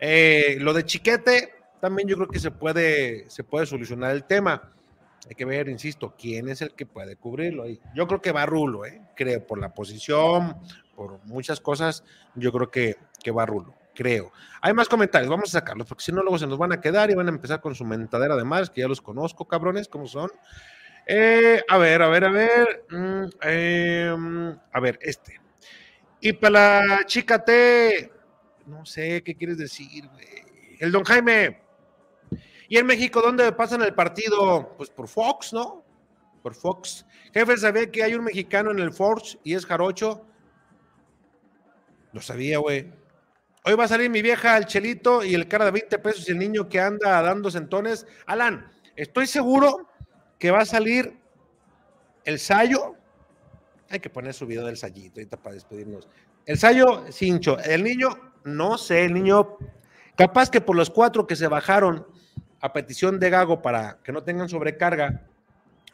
[0.00, 4.72] Eh, lo de Chiquete, también yo creo que se puede, se puede solucionar el tema.
[5.28, 7.64] Hay que ver, insisto, quién es el que puede cubrirlo.
[7.94, 9.02] Yo creo que va Rulo, ¿eh?
[9.14, 10.56] creo, por la posición,
[10.96, 12.02] por muchas cosas,
[12.34, 14.32] yo creo que, que va Rulo, creo.
[14.62, 17.10] Hay más comentarios, vamos a sacarlos, porque si no, luego se nos van a quedar
[17.10, 20.06] y van a empezar con su mentadera de más, que ya los conozco, cabrones, ¿cómo
[20.06, 20.30] son?
[21.06, 22.84] Eh, a ver, a ver, a ver.
[22.90, 25.40] Mm, em, a ver, este.
[26.20, 28.10] Y para la chica T,
[28.70, 30.76] no sé qué quieres decir, güey.
[30.78, 31.60] El don Jaime.
[32.68, 34.74] ¿Y en México dónde pasan el partido?
[34.76, 35.84] Pues por Fox, ¿no?
[36.42, 37.04] Por Fox.
[37.34, 40.24] Jefe, ¿sabía que hay un mexicano en el Force y es jarocho?
[42.12, 42.92] Lo sabía, güey.
[43.64, 46.32] Hoy va a salir mi vieja, el chelito y el cara de 20 pesos y
[46.32, 48.06] el niño que anda dando centones.
[48.26, 49.88] Alan, estoy seguro
[50.38, 51.18] que va a salir
[52.24, 52.94] el Sayo.
[53.90, 56.08] Hay que poner su video del Sayito ahorita para despedirnos.
[56.46, 59.56] El Sayo Cincho, el niño no sé, el niño,
[60.16, 62.06] capaz que por los cuatro que se bajaron
[62.60, 65.26] a petición de Gago para que no tengan sobrecarga,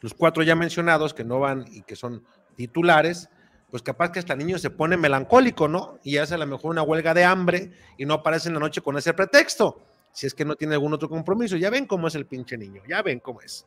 [0.01, 2.23] los cuatro ya mencionados que no van y que son
[2.55, 3.29] titulares,
[3.69, 5.99] pues capaz que hasta niño se pone melancólico, ¿no?
[6.03, 8.81] Y hace a lo mejor una huelga de hambre y no aparece en la noche
[8.81, 9.81] con ese pretexto,
[10.11, 11.57] si es que no tiene algún otro compromiso.
[11.57, 13.65] Ya ven cómo es el pinche niño, ya ven cómo es.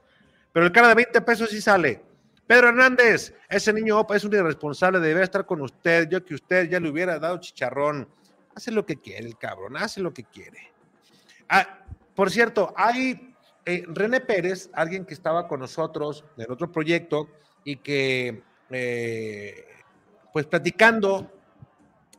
[0.53, 2.03] Pero el cara de 20 pesos sí sale.
[2.47, 6.81] Pedro Hernández, ese niño es un irresponsable, debe estar con usted, yo que usted ya
[6.81, 8.09] le hubiera dado chicharrón
[8.55, 10.73] hace lo que quiere el cabrón, hace lo que quiere.
[11.49, 11.85] Ah,
[12.15, 13.35] por cierto, hay
[13.65, 17.29] eh, René Pérez, alguien que estaba con nosotros en otro proyecto
[17.65, 19.65] y que, eh,
[20.33, 21.31] pues platicando,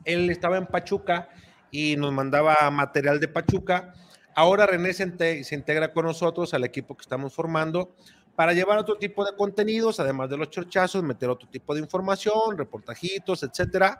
[0.06, 1.30] él estaba en Pachuca
[1.72, 3.94] y nos mandaba material de Pachuca.
[4.36, 7.96] Ahora René se, se integra con nosotros al equipo que estamos formando
[8.36, 12.58] para llevar otro tipo de contenidos, además de los chorchazos, meter otro tipo de información,
[12.58, 14.00] reportajitos, etcétera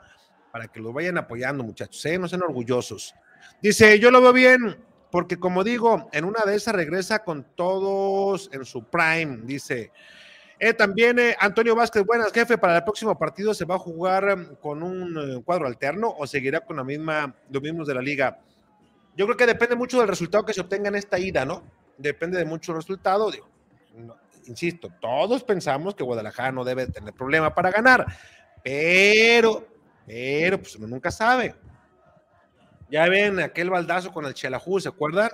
[0.52, 2.18] para que los vayan apoyando, muchachos, ¿eh?
[2.18, 3.14] no sean orgullosos.
[3.60, 4.76] Dice, yo lo veo bien,
[5.10, 9.90] porque como digo, en una de esas regresa con todos en su prime, dice.
[10.58, 14.28] Eh, también eh, Antonio Vázquez, buenas, jefe, para el próximo partido se va a jugar
[14.28, 18.38] em, con un cuadro alterno o seguirá con la misma, los mismos de la liga.
[19.16, 21.64] yo creo que depende mucho del resultado que se obtenga en esta ida, ¿no?
[21.98, 23.30] Depende de mucho resultado.
[23.30, 23.48] Digo,
[24.46, 28.06] insisto, todos pensamos que Guadalajara no debe tener problema para ganar,
[28.62, 29.66] pero,
[30.06, 31.54] pero, pues uno nunca sabe.
[32.90, 35.30] Ya ven aquel baldazo con el Chelajú, ¿se acuerdan?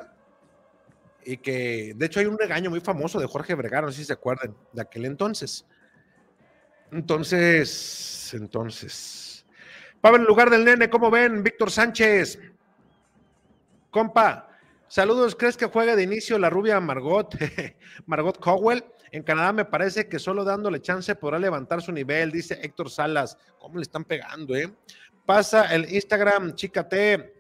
[1.25, 4.05] Y que, de hecho, hay un regaño muy famoso de Jorge Vergara, no sé si
[4.05, 5.67] se acuerdan, de aquel entonces.
[6.93, 9.45] Entonces, entonces.
[10.01, 11.43] Pablo, en lugar del nene, ¿cómo ven?
[11.43, 12.39] Víctor Sánchez.
[13.91, 14.49] Compa,
[14.87, 15.35] saludos.
[15.35, 17.35] ¿Crees que juegue de inicio la rubia Margot,
[18.07, 18.85] Margot Cowell?
[19.11, 23.37] En Canadá me parece que solo dándole chance podrá levantar su nivel, dice Héctor Salas.
[23.59, 24.73] ¿Cómo le están pegando, eh?
[25.27, 27.35] Pasa el Instagram, chícate.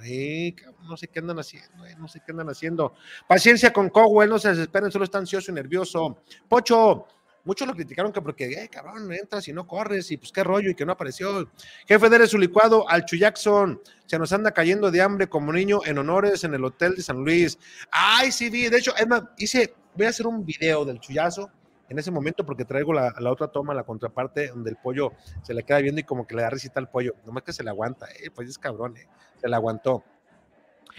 [0.00, 2.94] Ay, no sé qué andan haciendo, eh, no sé qué andan haciendo.
[3.26, 6.22] Paciencia con Cowell, no se desesperen, solo está ansioso y nervioso.
[6.48, 7.06] Pocho,
[7.48, 10.68] Muchos lo criticaron que porque, eh, cabrón, entras y no corres y pues qué rollo
[10.68, 11.50] y que no apareció.
[11.86, 15.96] Jefe de su licuado, al Jackson, se nos anda cayendo de hambre como niño en
[15.96, 17.58] honores en el hotel de San Luis.
[17.90, 21.50] Ay, sí, vi, de hecho, Emma, hice, voy a hacer un video del chullazo
[21.88, 25.64] en ese momento porque traigo la, otra toma, la contraparte, donde el pollo se le
[25.64, 27.16] queda viendo y como que le da risita al pollo.
[27.26, 29.08] Nomás que se le aguanta, eh, pues es cabrón, eh,
[29.40, 30.04] se le aguantó.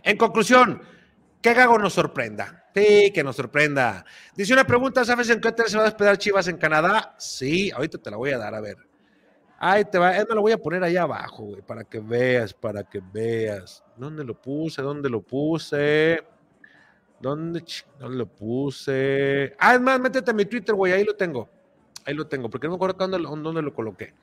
[0.04, 0.82] En conclusión,
[1.42, 2.66] que Gago nos sorprenda.
[2.76, 4.04] Sí, que nos sorprenda.
[4.36, 7.16] Dice una pregunta, ¿sabes en qué hotel se va a despedir Chivas en Canadá?
[7.18, 8.78] Sí, ahorita te la voy a dar, a ver.
[9.58, 12.84] Ahí te va, me lo voy a poner ahí abajo, güey, para que veas, para
[12.84, 13.84] que veas.
[13.96, 14.82] ¿Dónde lo puse?
[14.82, 16.22] ¿Dónde lo puse?
[17.20, 17.64] ¿Dónde,
[18.00, 19.56] ¿Dónde lo puse?
[19.60, 21.50] Ah, es más, métete a mi Twitter, güey, ahí lo tengo.
[22.06, 24.14] Ahí lo tengo, porque no me acuerdo dónde, dónde lo coloqué.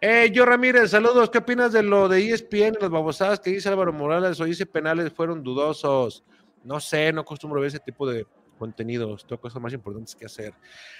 [0.00, 1.28] Eh, yo Ramírez, saludos.
[1.28, 5.12] ¿Qué opinas de lo de ESPN, las babosadas que dice Álvaro Morales o dice penales
[5.12, 6.24] fueron dudosos?
[6.64, 8.26] No sé, no acostumbro ver ese tipo de
[8.58, 10.52] contenidos, tengo cosas más importantes que hacer.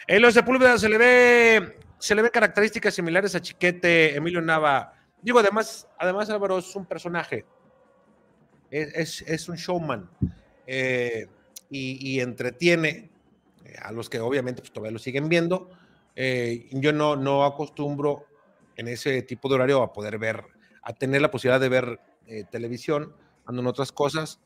[0.07, 4.95] En los Sepúlveda se le ve, se le ve características similares a Chiquete, Emilio Nava.
[5.21, 7.45] Digo, además, además Álvaro es un personaje,
[8.71, 10.09] es, un showman
[10.67, 11.27] eh,
[11.71, 13.11] y, entretiene
[13.65, 15.71] eh, a los que obviamente pues, todavía lo siguen viendo.
[16.17, 18.25] Eh, yo no, no acostumbro
[18.77, 20.43] en ese tipo de horario a poder ver,
[20.83, 22.01] a tener la posibilidad de ver
[22.51, 23.15] televisión,
[23.47, 24.41] ando en otras cosas.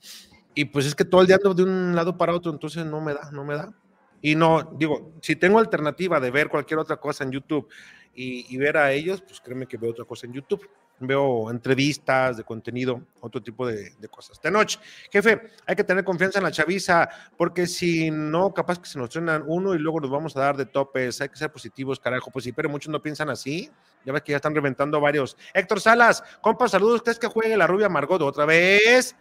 [0.55, 3.01] Y pues es que todo el día ando de un lado para otro, entonces no
[3.01, 3.75] me da, no me da.
[4.23, 7.69] Y no, digo, si tengo alternativa de ver cualquier otra cosa en YouTube
[8.15, 10.69] y, ver a ellos, pues créeme que veo otra cosa en YouTube.
[11.01, 14.41] Veo entrevistas de contenido, otro tipo de, cosas.
[14.41, 14.79] De noche,
[15.11, 19.11] jefe, hay que tener confianza en la chaviza, porque si no, capaz que se nos
[19.11, 21.21] trenan uno y luego nos vamos a dar de topes.
[21.21, 22.31] Hay que ser positivos, carajo.
[22.31, 23.69] Pues sí, pero muchos no piensan así.
[24.05, 25.37] Ya ves que ya están reventando varios.
[25.55, 27.03] Héctor Salas, compa, saludos.
[27.03, 29.17] ¿Crees que juegue la rubia Margot otra vez?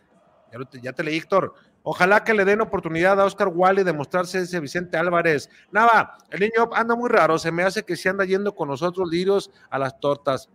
[0.81, 1.53] Ya, te leí, Héctor.
[1.83, 5.49] Ojalá que le den oportunidad a Oscar Wally de mostrarse ese Vicente Álvarez.
[5.71, 7.39] Nada, el niño anda muy raro.
[7.39, 10.49] Se me hace que se anda yendo con nosotros lirios a las tortas.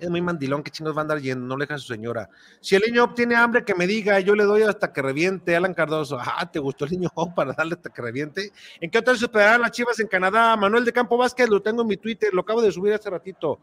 [0.00, 2.28] Es muy mandilón, que chingos va a andar yendo, no le deja a su señora.
[2.60, 5.54] Si el niño tiene hambre, que me diga, yo le doy hasta que reviente.
[5.54, 8.50] Alan Cardoso, ah, ¿te gustó el niño para darle hasta que reviente?
[8.80, 10.56] ¿En qué hotel superarán las chivas en Canadá?
[10.56, 13.60] Manuel de Campo Vázquez, lo tengo en mi Twitter, lo acabo de subir hace ratito.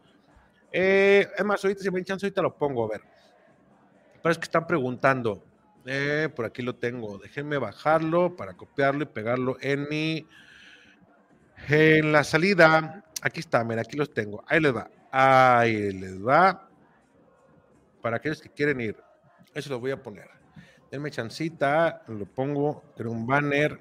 [0.72, 3.02] Eh, es más, ahorita si me chance, ahorita lo pongo, a ver.
[4.22, 5.42] Pero es que están preguntando.
[5.86, 7.18] Eh, por aquí lo tengo.
[7.18, 10.26] Déjenme bajarlo para copiarlo y pegarlo en mi.
[11.68, 13.04] En la salida.
[13.22, 14.44] Aquí está, mira, aquí los tengo.
[14.46, 14.88] Ahí les va.
[15.10, 16.68] Ahí les va.
[18.02, 18.96] Para aquellos que quieren ir.
[19.54, 20.28] Eso lo voy a poner.
[20.90, 22.02] Denme chancita.
[22.08, 22.84] Lo pongo.
[22.94, 23.80] Quiero un banner.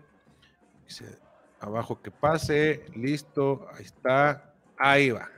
[1.59, 2.85] Abajo que pase.
[2.95, 3.67] Listo.
[3.73, 4.53] Ahí está.
[4.77, 5.29] Ahí va.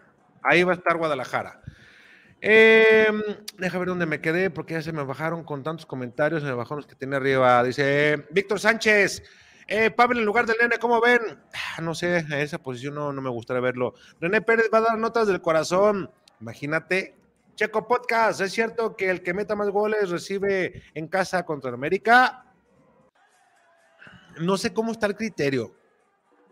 [0.43, 1.61] Ahí va a estar Guadalajara.
[2.41, 3.07] Eh,
[3.57, 6.53] deja ver dónde me quedé, porque ya se me bajaron con tantos comentarios, se me
[6.53, 7.63] bajaron los que tiene arriba.
[7.63, 9.23] Dice Víctor Sánchez,
[9.69, 11.21] eh, Pablo en lugar del nene, ¿cómo ven?
[11.53, 13.93] Ah, no sé, esa posición no, no me gustaría verlo.
[14.19, 16.11] René Pérez va a dar notas del corazón.
[16.41, 17.15] Imagínate.
[17.55, 22.45] Checo Podcast, ¿es cierto que el que meta más goles recibe en casa contra América?
[24.39, 25.75] No sé cómo está el criterio.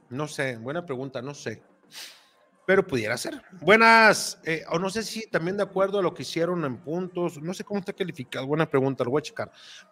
[0.09, 1.63] No sé, buena pregunta, no sé
[2.67, 3.41] pero pudiera ser.
[3.61, 7.41] Buenas, eh, o no sé si también de acuerdo a lo que hicieron en puntos,
[7.41, 9.23] no sé cómo está calificado, buena pregunta, lo voy.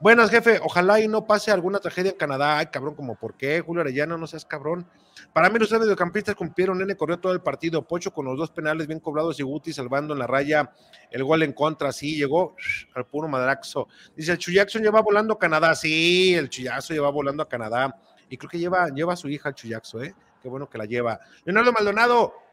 [0.01, 3.61] Buenas, jefe, ojalá y no pase alguna tragedia en Canadá, ay, cabrón, como por qué,
[3.61, 4.85] Julio Arellano, no seas cabrón.
[5.31, 8.51] Para mí los tres mediocampistas cumplieron, Nene corrió todo el partido, Pocho con los dos
[8.51, 10.73] penales bien cobrados y Guti salvando en la raya
[11.11, 12.57] el gol en contra, sí, llegó
[12.93, 13.87] al puro madraxo.
[14.17, 17.95] Dice, el Chuyaxon lleva volando a Canadá, sí, el Chuyazo lleva volando a Canadá,
[18.29, 20.13] y creo que lleva, lleva a su hija el Chuyaxo, ¿eh?
[20.41, 21.19] Qué bueno que la lleva.
[21.43, 22.44] Leonardo Maldonado,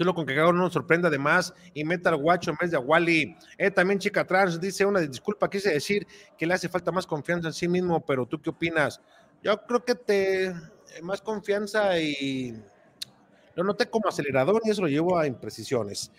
[0.00, 2.78] Solo con que Gago no nos sorprenda además y meta al guacho en vez de
[2.78, 3.36] a Wally.
[3.58, 6.06] Eh, también Chica Trans dice una disculpa, quise decir
[6.38, 8.98] que le hace falta más confianza en sí mismo, pero ¿tú qué opinas?
[9.42, 10.54] Yo creo que te eh,
[11.02, 12.58] más confianza y
[13.60, 16.10] lo noté como acelerador y eso lo llevo a imprecisiones.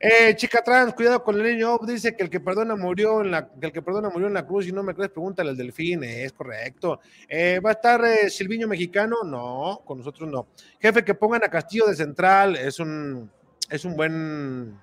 [0.00, 1.78] Eh, chica trans, cuidado con el niño.
[1.84, 4.46] Dice que el que perdona murió en la, que el que perdona murió en la
[4.46, 4.66] cruz.
[4.68, 6.04] Y no me crees, pregúntale al delfín.
[6.04, 7.00] es correcto.
[7.28, 9.16] Eh, ¿Va a estar eh, Silviño mexicano?
[9.24, 10.46] No, con nosotros no.
[10.80, 12.56] Jefe, que pongan a Castillo de central.
[12.56, 13.30] Es un,
[13.68, 14.80] es un buen,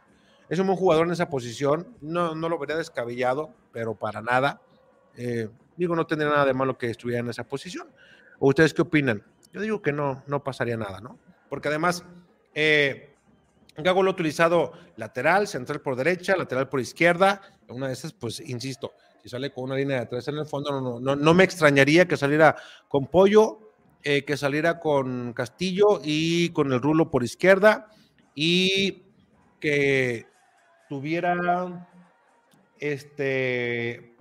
[0.50, 1.96] es un buen jugador en esa posición.
[2.02, 4.62] No, no lo vería descabellado, pero para nada.
[5.78, 7.88] digo, no tendría nada de malo que estuviera en esa posición.
[8.38, 9.24] ¿O ustedes qué opinan?
[9.54, 11.18] Yo digo que no, no pasaría nada, ¿no?
[11.56, 12.04] Porque además,
[12.54, 13.15] eh,
[13.78, 17.39] Gago lo ha utilizado lateral, central por derecha, lateral por izquierda.
[17.70, 18.91] Una de esas, pues, insisto,
[19.24, 22.10] si sale con una línea de tres en el fondo, no, no, no me extrañaría
[22.10, 22.58] que saliera
[22.89, 23.72] con Pollo,
[24.04, 27.88] eh, que saliera con Castillo y con el Rulo por izquierda
[28.36, 29.04] y
[29.62, 30.28] que
[30.89, 31.88] tuviera
[32.80, 34.13] este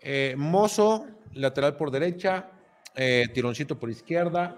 [0.00, 2.48] eh, Mozo, lateral por derecha,
[2.98, 4.56] eh, tironcito por izquierda.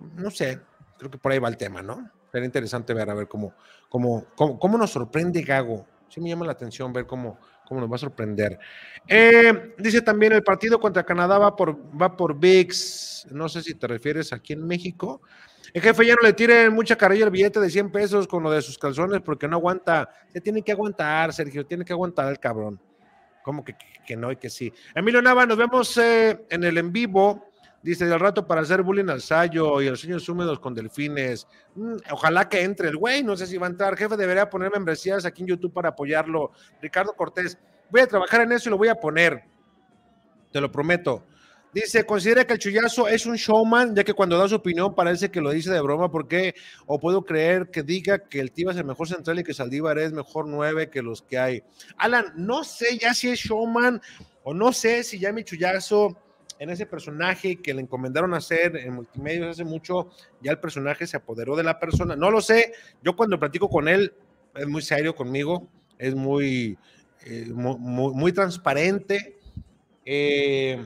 [0.00, 0.60] No sé,
[0.98, 2.10] creo que por ahí va el tema, ¿no?
[2.30, 3.54] Sería interesante ver a ver cómo,
[3.88, 5.86] cómo, cómo, nos sorprende Gago.
[6.08, 8.58] Sí me llama la atención ver cómo, cómo nos va a sorprender.
[9.08, 13.28] Eh, dice también el partido contra Canadá va por, va por VIX.
[13.30, 15.22] No sé si te refieres aquí en México.
[15.72, 18.50] El jefe ya no le tire mucha carrilla el billete de 100 pesos con lo
[18.50, 20.08] de sus calzones porque no aguanta.
[20.32, 22.80] Se tiene que aguantar, Sergio, tiene que aguantar el cabrón.
[23.42, 24.72] ¿Cómo que, que no y que sí?
[24.94, 29.08] Emilio Nava, nos vemos eh, en el en vivo Dice, del rato para hacer bullying
[29.08, 31.46] al Sayo y los sueños húmedos con delfines.
[31.74, 33.96] Mm, ojalá que entre el güey, no sé si va a entrar.
[33.96, 36.50] Jefe, debería poner membresías aquí en YouTube para apoyarlo.
[36.80, 37.58] Ricardo Cortés,
[37.90, 39.44] voy a trabajar en eso y lo voy a poner.
[40.50, 41.24] Te lo prometo.
[41.76, 45.30] Dice, considera que el chullazo es un showman, ya que cuando da su opinión parece
[45.30, 46.54] que lo dice de broma, porque
[46.86, 49.98] o puedo creer que diga que el Tiva es el mejor central y que Saldívar
[49.98, 51.62] es mejor nueve que los que hay.
[51.98, 54.00] Alan, no sé ya si es showman
[54.42, 56.16] o no sé si ya mi chullazo
[56.58, 61.16] en ese personaje que le encomendaron hacer en multimedia hace mucho, ya el personaje se
[61.16, 62.16] apoderó de la persona.
[62.16, 64.12] No lo sé, yo cuando platico con él,
[64.54, 66.78] es muy serio conmigo, es muy,
[67.24, 69.38] eh, muy, transparente.
[70.04, 70.84] Eh,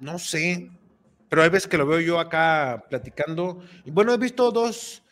[0.00, 0.70] no sé,
[1.28, 3.62] pero hay veces que lo veo yo acá platicando.
[3.84, 5.02] Y bueno, he visto dos,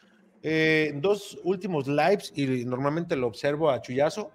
[0.42, 4.30] eh, dos últimos lives y normalmente lo observo a Chuyazo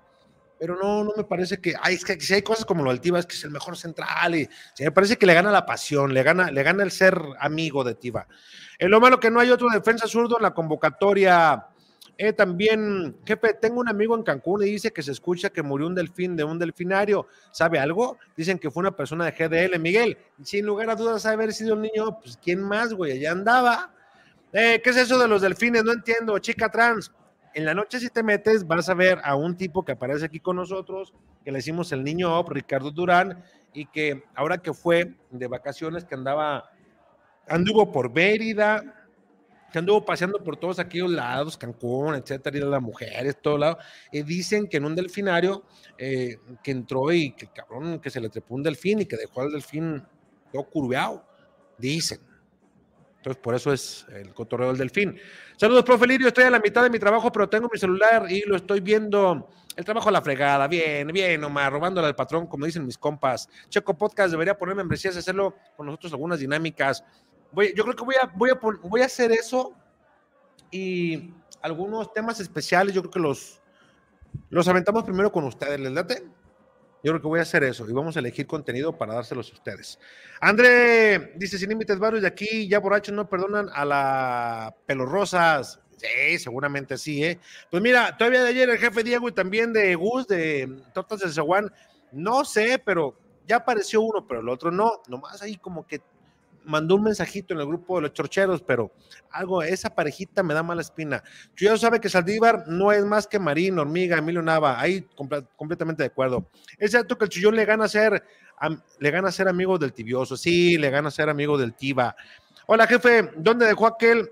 [0.62, 3.02] pero no, no me parece que, ay, es que si hay cosas como lo del
[3.02, 4.47] Tiva, es que es el mejor central, y
[4.80, 7.95] me parece que le gana la pasión, le gana, le gana el ser amigo de
[7.95, 8.28] Tiva.
[8.78, 11.65] Eh, lo malo que no hay otro defensa zurdo en la convocatoria.
[12.15, 15.88] Eh, también, jefe, tengo un amigo en Cancún y dice que se escucha que murió
[15.88, 17.26] un delfín de un delfinario.
[17.52, 18.19] ¿Sabe algo?
[18.38, 19.80] Dicen que fue una persona de GDL.
[19.80, 23.13] Miguel, sin lugar a dudas, haber sido el niño, pues, ¿quién más, güey?
[23.13, 23.95] Allá andaba.
[24.54, 25.84] Eh, ¿Qué es eso de los delfines?
[25.84, 26.38] No entiendo.
[26.38, 27.12] Chica trans.
[27.53, 30.39] En la noche, si te metes, vas a ver a un tipo que aparece aquí
[30.39, 35.15] con nosotros, que le decimos el niño Op, Ricardo Durán, y que ahora que fue
[35.29, 36.69] de vacaciones, que andaba,
[37.47, 39.01] anduvo por Mérida,
[39.71, 43.77] que anduvo paseando por todos aquellos lados, Cancún, etcétera, y las mujeres, todo lado,
[44.13, 45.63] y dicen que en un delfinario
[45.97, 49.41] eh, que entró y que cabrón, que se le trepó un delfín y que dejó
[49.41, 50.03] al delfín
[50.51, 51.25] todo curveado,
[51.77, 52.30] dicen.
[53.21, 55.15] Entonces, por eso es el cotorreo del delfín.
[55.55, 56.27] Saludos, profe Lirio.
[56.27, 59.47] Estoy a la mitad de mi trabajo, pero tengo mi celular y lo estoy viendo.
[59.75, 60.67] El trabajo a la fregada.
[60.67, 63.47] Bien, bien, Omar, robándole al patrón, como dicen mis compas.
[63.69, 67.03] Checo Podcast debería poner membresías, hacerlo con nosotros algunas dinámicas.
[67.51, 69.75] Voy, yo creo que voy a, voy, a, voy a hacer eso
[70.71, 71.31] y
[71.62, 73.62] algunos temas especiales, yo creo que los,
[74.49, 75.79] los aventamos primero con ustedes.
[75.79, 76.23] ¿Les date?
[77.03, 79.53] Yo creo que voy a hacer eso y vamos a elegir contenido para dárselos a
[79.53, 79.99] ustedes.
[80.39, 85.79] André dice: Sin límites varios de aquí, ya borrachos no perdonan a la Pelorrosas.
[85.97, 87.39] Sí, seguramente sí, ¿eh?
[87.69, 91.31] Pues mira, todavía de ayer el jefe Diego y también de Gus de Tortas de
[91.31, 91.71] Zaguán,
[92.11, 93.15] no sé, pero
[93.47, 95.01] ya apareció uno, pero el otro no.
[95.07, 96.01] Nomás ahí como que
[96.65, 98.91] mandó un mensajito en el grupo de los chorcheros, pero
[99.32, 101.24] algo, esa parejita me da mala espina.
[101.56, 105.06] Yo ya sabe que Saldívar no es más que Marín, Hormiga, Emilio Nava, ahí
[105.56, 106.45] completamente de acuerdo.
[106.78, 108.24] Es cierto que el Chullón le gana a ser,
[109.00, 112.15] le gana a ser amigo del tibioso, sí, le gana a ser amigo del Tiba.
[112.67, 114.30] Hola, jefe, ¿dónde dejó aquel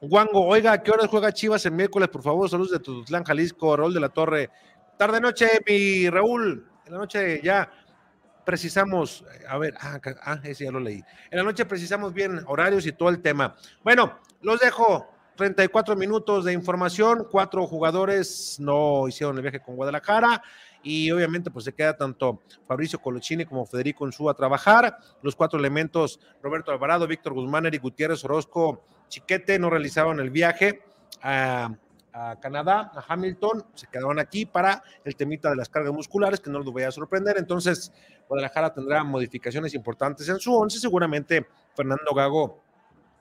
[0.00, 0.46] Guango?
[0.46, 2.08] Oiga, ¿a qué horas juega Chivas el miércoles?
[2.08, 4.50] Por favor, saludos de Tutlán, Jalisco, Raúl de la Torre.
[4.98, 7.70] Tarde noche, mi Raúl, en la noche ya
[8.44, 11.02] precisamos, a ver, ah, ah, ese ya lo leí.
[11.30, 13.54] En la noche precisamos bien horarios y todo el tema.
[13.82, 15.10] Bueno, los dejo.
[15.36, 20.40] 34 minutos de información, cuatro jugadores no hicieron el viaje con Guadalajara
[20.80, 24.96] y obviamente pues se queda tanto Fabricio Colochini como Federico Unzú a trabajar.
[25.22, 30.84] Los cuatro elementos, Roberto Alvarado, Víctor Guzmán, Eric Gutiérrez, Orozco, Chiquete, no realizaron el viaje.
[31.20, 31.74] a
[32.14, 36.48] a Canadá, a Hamilton, se quedaron aquí para el temita de las cargas musculares, que
[36.48, 37.36] no los voy a sorprender.
[37.36, 37.92] Entonces,
[38.28, 40.78] Guadalajara tendrá modificaciones importantes en su once.
[40.78, 42.64] Seguramente Fernando Gago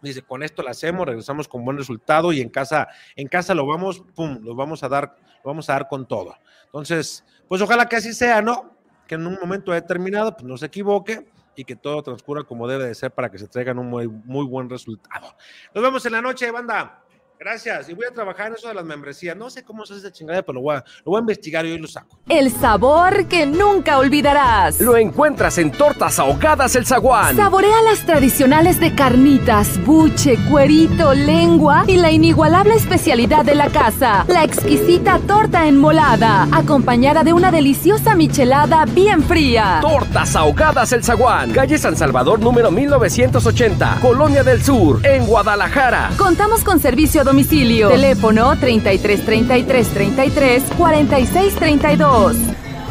[0.04, 3.66] Dice, con esto lo hacemos, regresamos con buen resultado y en casa, en casa lo
[3.66, 5.16] vamos, pum, lo vamos a dar,
[5.46, 6.36] lo vamos a dar con todo.
[6.66, 8.76] Entonces, pues ojalá que así sea, ¿no?
[9.08, 12.86] Que en un momento determinado, pues no se equivoque y que todo transcurra como debe
[12.86, 15.38] de ser para que se traigan un muy, muy buen resultado.
[15.74, 17.03] Nos vemos en la noche, banda.
[17.44, 17.90] Gracias.
[17.90, 19.36] Y voy a trabajar en eso de las membresías.
[19.36, 21.66] No sé cómo se hace esa chingada, pero lo voy, a, lo voy a investigar
[21.66, 22.18] y hoy lo saco.
[22.30, 24.80] El sabor que nunca olvidarás.
[24.80, 27.36] Lo encuentras en Tortas Ahogadas El Zaguán.
[27.36, 34.24] Saborea las tradicionales de carnitas, buche, cuerito, lengua y la inigualable especialidad de la casa,
[34.30, 39.80] la exquisita torta enmolada, acompañada de una deliciosa michelada bien fría.
[39.82, 41.52] Tortas Ahogadas El Zaguán.
[41.52, 46.12] Calle San Salvador número 1980, Colonia del Sur, en Guadalajara.
[46.18, 47.90] Contamos con servicio a domicilio.
[47.90, 52.36] Teléfono 33 33 33 46 32.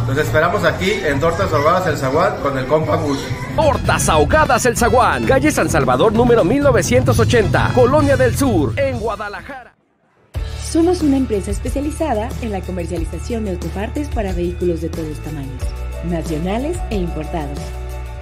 [0.09, 3.21] Los esperamos aquí en Tortas Ahogadas El Zaguán con el compa Gus.
[3.55, 5.27] Tortas Ahogadas El Zaguán.
[5.27, 9.77] Calle San Salvador número 1980, Colonia del Sur, en Guadalajara.
[10.69, 15.63] Somos una empresa especializada en la comercialización de autopartes para vehículos de todos tamaños,
[16.05, 17.61] nacionales e importados.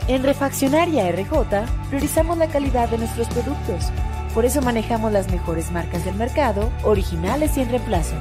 [0.07, 3.91] En Refaccionaria RJ priorizamos la calidad de nuestros productos.
[4.35, 8.15] Por eso manejamos las mejores marcas del mercado, originales y en reemplazo.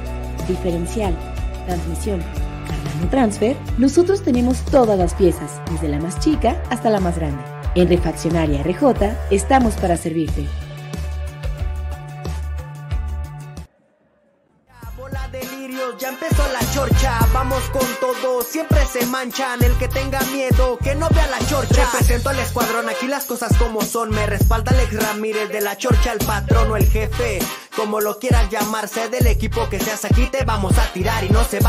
[0.47, 1.15] Diferencial,
[1.65, 2.21] transmisión,
[2.67, 7.43] Cardano Transfer, nosotros tenemos todas las piezas, desde la más chica hasta la más grande.
[7.75, 10.47] En Refaccionaria RJ estamos para servirte.
[17.33, 21.85] Vamos con todo, siempre se manchan, el que tenga miedo, que no vea la chorcha.
[21.91, 26.13] Represento al escuadrón, aquí las cosas como son, me respalda Alex Ramírez de la chorcha,
[26.13, 27.39] el patrón o el jefe,
[27.75, 31.43] como lo quieras llamarse, del equipo que seas aquí te vamos a tirar y no
[31.43, 31.57] se va